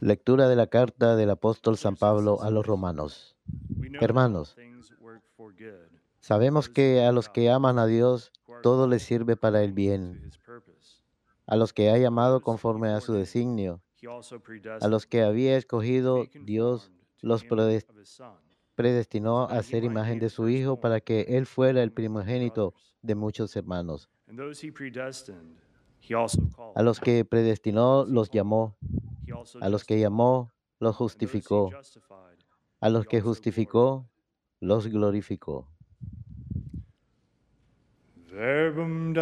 [0.00, 3.34] Lectura de la carta del apóstol San Pablo a los romanos.
[4.00, 4.56] Hermanos,
[6.20, 8.30] Sabemos que a los que aman a Dios,
[8.62, 10.30] todo les sirve para el bien.
[11.46, 13.80] A los que ha llamado conforme a su designio,
[14.80, 17.44] a predestined los que había escogido, Dios los
[18.74, 23.56] predestinó a ser imagen de su Hijo para que Él fuera el primogénito de muchos
[23.56, 24.08] hermanos.
[26.74, 28.76] A los que predestinó, los llamó.
[29.60, 31.70] A los que llamó, los justificó.
[32.80, 34.08] A los que justificó,
[34.60, 35.68] los glorificó.
[38.30, 39.12] Verbum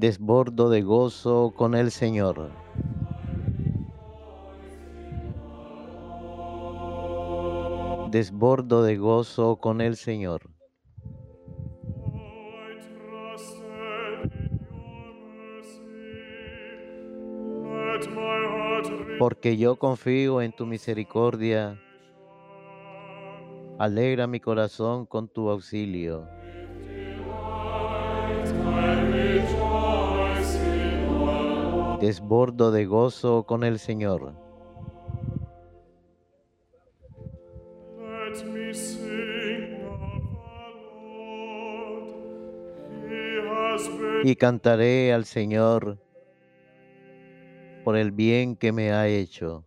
[0.00, 2.52] Desbordo de gozo con el Señor.
[8.12, 10.50] Desbordo de gozo con el Señor.
[19.18, 21.76] Porque yo confío en tu misericordia.
[23.80, 26.28] Alegra mi corazón con tu auxilio.
[32.00, 34.32] Desbordo de gozo con el Señor.
[44.22, 45.98] Y cantaré al Señor
[47.82, 49.64] por el bien que me ha hecho.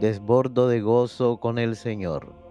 [0.00, 2.41] Desbordo de gozo con el Señor.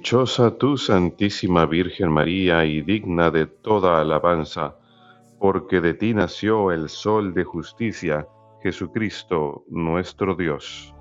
[0.00, 4.74] Dichosa tú, Santísima Virgen María, y digna de toda alabanza,
[5.38, 8.26] porque de ti nació el Sol de justicia,
[8.62, 10.94] Jesucristo nuestro Dios.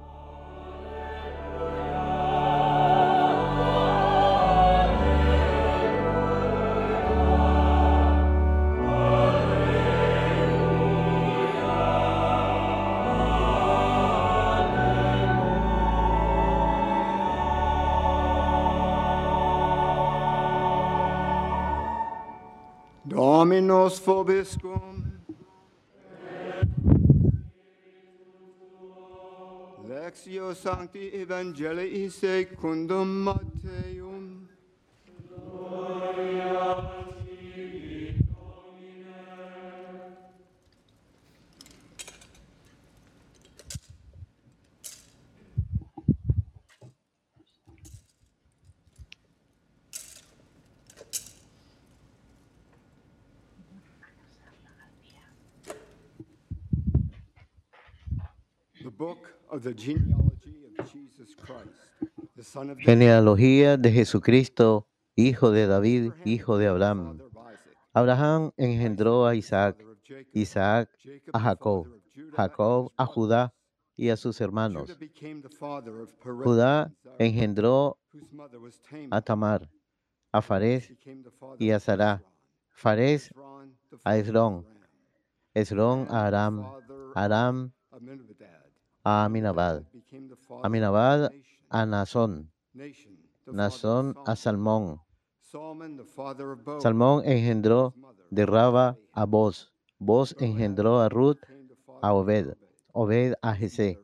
[23.99, 25.03] Dominus vobiscum.
[29.87, 34.08] Lectio Sancti Evangelii secundum Matteum.
[62.79, 67.19] Genealogía de Jesucristo, hijo de David, hijo de Abraham.
[67.93, 69.83] Abraham engendró a Isaac,
[70.33, 70.89] Isaac
[71.33, 71.87] a Jacob,
[72.35, 73.05] Jacob a.
[73.05, 73.53] Judá
[73.95, 74.97] y a sus hermanos.
[76.43, 77.97] Judá engendró
[79.11, 79.69] a Tamar,
[80.31, 80.97] a father
[81.57, 82.23] y a Sará,
[82.83, 83.19] the
[84.05, 84.63] a Ram.
[85.53, 86.63] Esrón a Aram,
[87.15, 87.73] Aram
[89.09, 89.83] a Aminabad,
[90.63, 91.31] Aminabad
[91.69, 92.51] a Nazón,
[93.45, 95.01] Nazón a Salmón.
[96.79, 97.93] Salmón engendró
[98.29, 101.39] de Raba a Boz, Boz engendró a Ruth,
[102.01, 102.55] a Obed,
[102.93, 103.33] Obed.
[103.41, 103.99] A Jesé,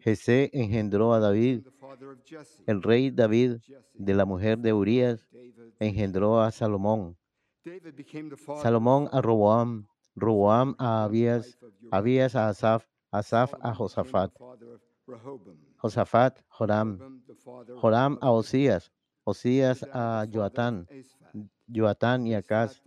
[0.00, 1.66] Jesé engendró a David,
[2.66, 3.56] el rey David
[3.94, 5.26] de la mujer de Urías
[5.80, 7.16] engendró a Salomón,
[8.62, 11.58] Salomón a Roboam, Roboam a Abías,
[11.90, 12.84] Abías a Asaf,
[13.18, 14.30] Asaf a Josafat,
[15.82, 17.22] Josafat, Joram,
[17.80, 18.92] Joram a Osías,
[19.24, 20.86] Osías a Joatán,
[21.66, 22.82] Joatán y Acaz,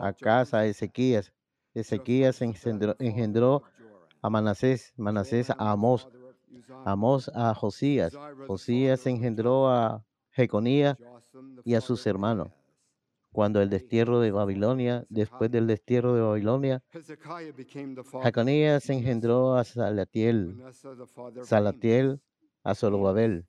[0.00, 1.32] Acaz a Ezequías,
[1.74, 3.62] Ezequías engendró, engendró
[4.22, 6.08] a Manasés, Manasés a Amós,
[6.84, 8.16] Amós a Josías,
[8.46, 10.98] Josías engendró a Jeconía
[11.64, 12.48] y a sus hermanos.
[13.36, 16.82] Cuando el destierro de Babilonia, después del destierro de Babilonia,
[18.22, 20.56] Jeconías engendró a Salatiel,
[21.42, 22.22] Salatiel
[22.64, 23.46] a Zorobabel,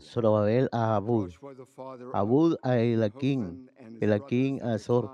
[0.00, 1.30] Zorobabel a Abud,
[2.12, 5.08] Abud a Elaquín, Elaquín a Azor,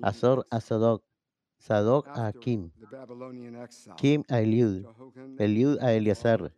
[0.00, 1.04] Azor a Sadoc,
[1.58, 2.70] Sadoc a Kim,
[3.98, 4.86] Kim a Eliud,
[5.38, 6.54] Eliud a Eleazar,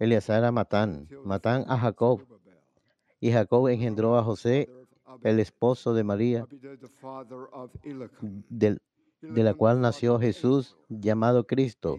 [0.00, 2.26] Eleazar a Matán, Matán a Jacob,
[3.20, 4.68] y Jacob engendró a José,
[5.22, 6.46] el esposo de María,
[8.48, 8.78] del-
[9.20, 11.98] de la cual nació Jesús, llamado Cristo.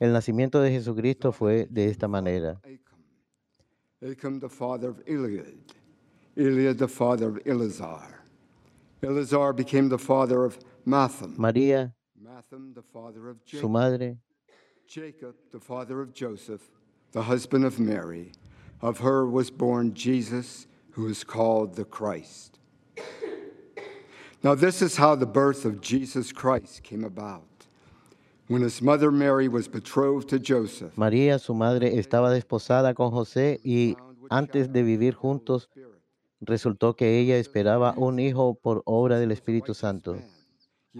[0.00, 2.60] El nacimiento de Jesucristo fue de esta manera.
[11.36, 14.18] María, Matham, the father of su madre,
[14.86, 16.62] Jacob, the father of Joseph,
[17.12, 18.32] the husband of Mary.
[18.80, 20.68] Of her was born Jesus,
[20.98, 22.58] who is called the Christ.
[24.42, 27.44] Now, this is how the birth of Jesus Christ came about.
[28.48, 33.60] When his mother Mary was betrothed to Joseph, María, su madre, estaba desposada con José
[33.62, 33.96] y
[34.30, 35.68] antes de vivir juntos,
[36.40, 40.16] resultó que ella esperaba un hijo por obra del Espíritu Santo.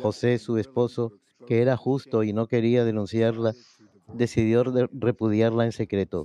[0.01, 1.12] José, su esposo,
[1.47, 3.55] que era justo y no quería denunciarla,
[4.12, 6.25] decidió de- repudiarla en secreto.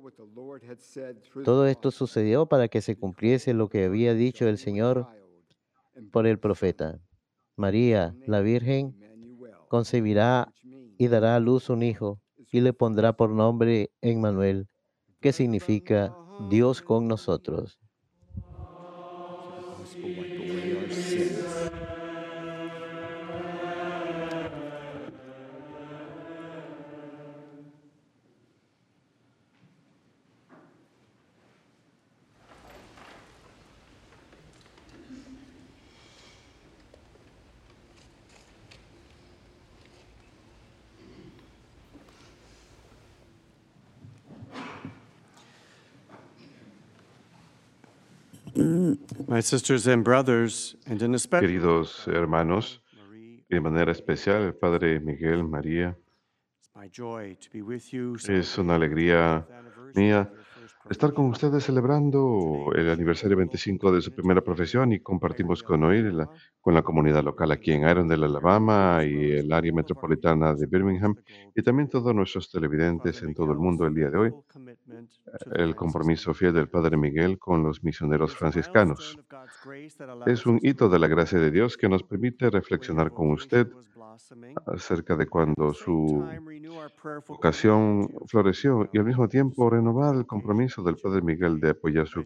[1.43, 5.07] Todo esto sucedió para que se cumpliese lo que había dicho el Señor
[6.11, 6.99] por el profeta.
[7.55, 8.95] María, la Virgen,
[9.67, 10.53] concebirá
[10.97, 12.21] y dará a luz un hijo
[12.51, 14.67] y le pondrá por nombre Emmanuel,
[15.19, 16.15] que significa
[16.49, 17.79] Dios con nosotros.
[51.41, 52.83] Queridos hermanos,
[53.49, 55.97] de manera especial el Padre Miguel María,
[58.29, 59.47] es una alegría
[59.95, 60.31] mía
[60.89, 66.01] estar con ustedes celebrando el aniversario 25 de su primera profesión y compartimos con hoy
[66.01, 66.29] la,
[66.59, 71.15] con la comunidad local aquí en Irondale, Alabama y el área metropolitana de Birmingham
[71.55, 74.31] y también todos nuestros televidentes en todo el mundo el día de hoy
[75.53, 79.17] el compromiso fiel del Padre Miguel con los misioneros franciscanos.
[80.25, 83.67] Es un hito de la gracia de Dios que nos permite reflexionar con usted
[84.67, 86.25] acerca de cuando su
[87.27, 92.23] vocación floreció y al mismo tiempo renovar el compromiso del Padre Miguel de apoyar su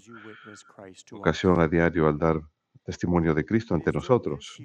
[1.11, 2.41] vocación a diario al dar
[2.83, 4.57] testimonio de Cristo ante nosotros.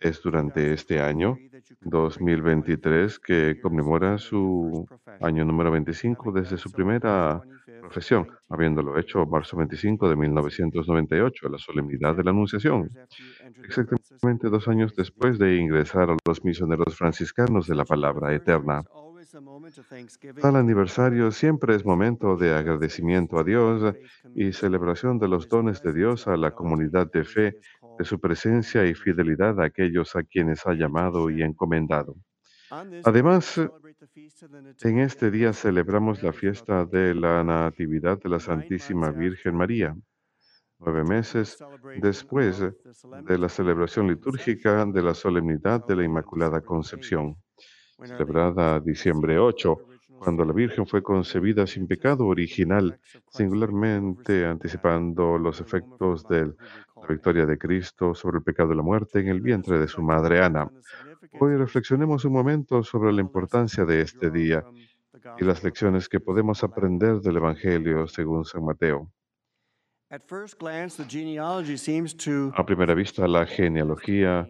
[0.00, 1.36] Es durante este año
[1.80, 4.86] 2023 que conmemora su
[5.20, 7.40] año número 25 desde su primera
[7.80, 12.90] profesión, habiéndolo hecho marzo 25 de 1998, la solemnidad de la Anunciación,
[13.64, 18.84] exactamente dos años después de ingresar a los misioneros franciscanos de la palabra eterna.
[20.40, 23.94] Tal aniversario siempre es momento de agradecimiento a Dios
[24.34, 27.58] y celebración de los dones de Dios a la comunidad de fe
[27.98, 32.14] de su presencia y fidelidad a aquellos a quienes ha llamado y encomendado.
[33.04, 33.60] Además,
[34.82, 39.96] en este día celebramos la fiesta de la Natividad de la Santísima Virgen María,
[40.78, 41.58] nueve meses
[42.00, 47.36] después de la celebración litúrgica de la solemnidad de la Inmaculada Concepción,
[48.04, 49.76] celebrada diciembre 8,
[50.18, 53.00] cuando la Virgen fue concebida sin pecado original,
[53.30, 56.52] singularmente anticipando los efectos de
[57.02, 60.02] la victoria de Cristo sobre el pecado y la muerte en el vientre de su
[60.02, 60.70] madre Ana.
[61.40, 64.64] Hoy reflexionemos un momento sobre la importancia de este día
[65.38, 69.10] y las lecciones que podemos aprender del Evangelio según San Mateo.
[72.54, 74.48] A primera vista, la genealogía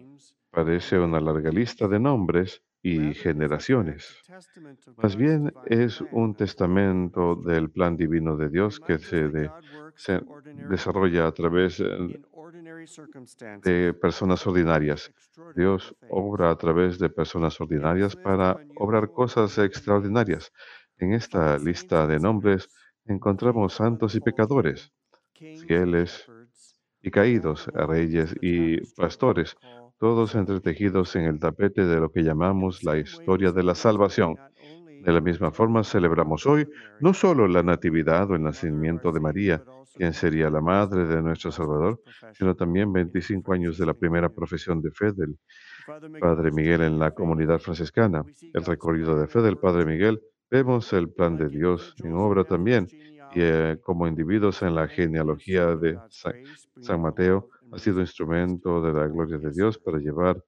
[0.51, 4.21] parece una larga lista de nombres y generaciones.
[4.97, 9.29] Más bien es un testamento del plan divino de Dios que se,
[9.95, 10.21] se
[10.69, 11.83] desarrolla a través
[13.63, 15.11] de personas ordinarias.
[15.55, 20.51] Dios obra a través de personas ordinarias para obrar cosas extraordinarias.
[20.97, 22.69] En esta lista de nombres
[23.05, 24.91] encontramos santos y pecadores,
[25.33, 26.27] fieles
[27.01, 29.55] y caídos, reyes y pastores,
[29.97, 34.35] todos entretejidos en el tapete de lo que llamamos la historia de la salvación.
[35.03, 36.67] De la misma forma, celebramos hoy
[36.99, 39.63] no solo la Natividad o el nacimiento de María,
[39.95, 42.01] quien sería la madre de nuestro Salvador,
[42.33, 45.37] sino también 25 años de la primera profesión de fe del
[46.19, 48.23] Padre Miguel en la comunidad franciscana.
[48.53, 52.87] El recorrido de fe del Padre Miguel, vemos el plan de Dios en obra también,
[52.91, 55.97] y eh, como individuos en la genealogía de
[56.81, 60.43] San Mateo, ha sido instrumento de la gloria de Dios para llevar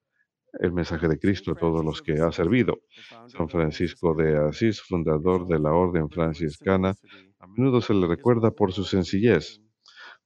[0.60, 2.78] el mensaje de Cristo a todos los que ha servido.
[3.26, 6.94] San Francisco de Asís, fundador de la orden franciscana,
[7.38, 9.60] a menudo se le recuerda por su sencillez,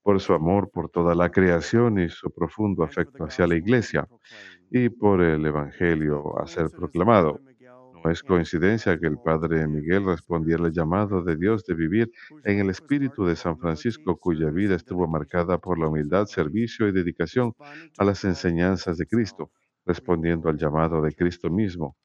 [0.03, 4.07] por su amor por toda la creación y su profundo afecto hacia la iglesia,
[4.69, 7.39] y por el Evangelio a ser proclamado.
[8.03, 12.11] No es coincidencia que el Padre Miguel respondiera al llamado de Dios de vivir
[12.43, 16.91] en el espíritu de San Francisco, cuya vida estuvo marcada por la humildad, servicio y
[16.91, 17.53] dedicación
[17.97, 19.51] a las enseñanzas de Cristo,
[19.87, 21.95] respondiendo al llamado de Cristo mismo.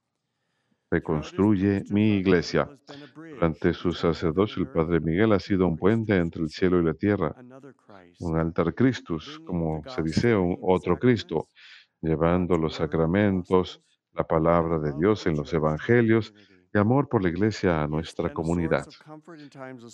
[0.90, 2.68] Reconstruye mi iglesia.
[3.16, 6.94] Durante su sacerdocio, el Padre Miguel ha sido un puente entre el cielo y la
[6.94, 7.34] tierra,
[8.20, 11.48] un altar Christus, como se dice, un otro Cristo,
[12.00, 16.34] llevando los sacramentos, la palabra de Dios en los evangelios
[16.74, 18.86] y amor por la iglesia a nuestra comunidad.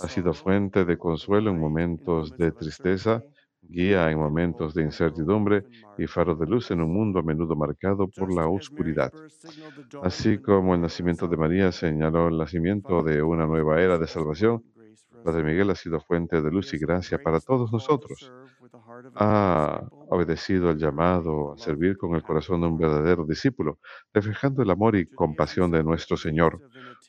[0.01, 3.23] Ha sido fuente de consuelo en momentos de tristeza,
[3.69, 5.65] guía en momentos de incertidumbre
[5.97, 9.13] y faro de luz en un mundo a menudo marcado por la oscuridad.
[10.03, 14.63] Así como el nacimiento de María señaló el nacimiento de una nueva era de salvación,
[15.25, 18.33] Padre Miguel ha sido fuente de luz y gracia para todos nosotros
[19.15, 23.79] ha obedecido al llamado a servir con el corazón de un verdadero discípulo,
[24.13, 26.61] reflejando el amor y compasión de nuestro Señor.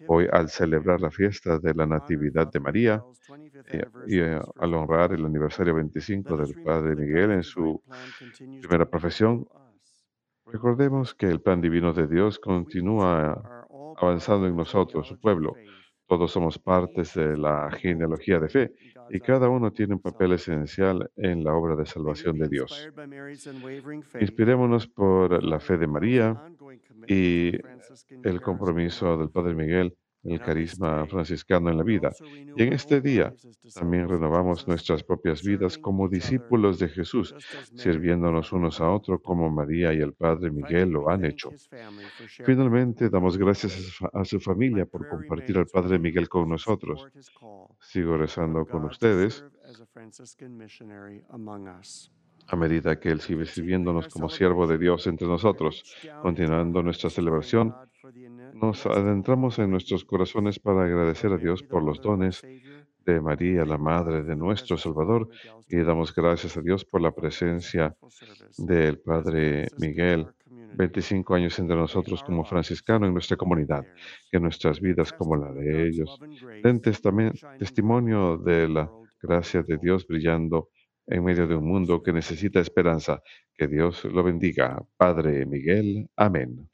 [0.07, 3.03] Hoy, al celebrar la fiesta de la Natividad de María
[3.67, 7.81] eh, y, eh, al honrar el aniversario 25 del Padre Miguel en su
[8.61, 9.45] primera profesión,
[10.45, 13.65] recordemos que el plan divino de Dios continúa
[13.97, 15.55] avanzando en nosotros, su pueblo.
[16.09, 18.73] Todos somos partes de la genealogía de fe
[19.11, 22.89] y cada uno tiene un papel esencial en la obra de salvación de Dios.
[24.19, 26.35] Inspirémonos por la fe de María
[27.07, 27.51] y
[28.23, 32.11] el compromiso del Padre Miguel, el carisma franciscano en la vida.
[32.55, 33.33] Y en este día
[33.73, 37.33] también renovamos nuestras propias vidas como discípulos de Jesús,
[37.75, 41.51] sirviéndonos unos a otros como María y el Padre Miguel lo han hecho.
[42.43, 47.07] Finalmente, damos gracias a su familia por compartir al Padre Miguel con nosotros.
[47.79, 49.43] Sigo rezando con ustedes
[52.49, 55.83] a medida que Él sigue sirviéndonos como siervo de Dios entre nosotros.
[56.21, 57.75] Continuando nuestra celebración,
[58.61, 62.41] nos adentramos en nuestros corazones para agradecer a Dios por los dones
[63.05, 65.29] de María, la Madre de nuestro Salvador,
[65.67, 67.95] y damos gracias a Dios por la presencia
[68.57, 70.27] del Padre Miguel,
[70.75, 73.85] 25 años entre nosotros como franciscano en nuestra comunidad,
[74.31, 76.19] que nuestras vidas como la de ellos
[76.63, 80.69] den testimonio de la gracia de Dios brillando
[81.07, 83.21] en medio de un mundo que necesita esperanza.
[83.55, 84.81] Que Dios lo bendiga.
[84.95, 86.07] Padre Miguel.
[86.15, 86.68] Amén.